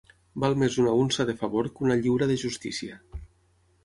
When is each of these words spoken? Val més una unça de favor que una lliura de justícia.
Val 0.43 0.55
més 0.61 0.77
una 0.83 0.93
unça 1.01 1.25
de 1.29 1.35
favor 1.41 1.69
que 1.75 1.85
una 1.87 1.97
lliura 2.05 2.29
de 2.31 2.39
justícia. 2.45 2.99